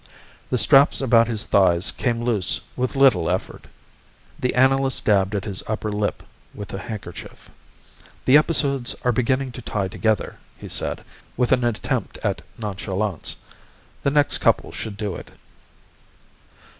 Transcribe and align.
The 0.49 0.57
straps 0.57 0.99
about 0.99 1.27
his 1.27 1.45
thighs 1.45 1.91
came 1.91 2.23
loose 2.23 2.61
with 2.75 2.95
little 2.95 3.29
effort. 3.29 3.67
The 4.39 4.55
analyst 4.55 5.05
dabbed 5.05 5.35
at 5.35 5.45
his 5.45 5.61
upper 5.67 5.91
lip 5.91 6.23
with 6.55 6.73
a 6.73 6.79
handkerchief. 6.79 7.51
"The 8.25 8.35
episodes 8.35 8.95
are 9.03 9.11
beginning 9.11 9.51
to 9.51 9.61
tie 9.61 9.89
together," 9.89 10.37
he 10.57 10.69
said, 10.69 11.03
with 11.37 11.51
an 11.51 11.63
attempt 11.63 12.17
at 12.23 12.41
nonchalance. 12.57 13.35
"The 14.01 14.09
next 14.09 14.39
couple 14.39 14.71
should 14.71 14.97
do 14.97 15.13
it." 15.15 15.29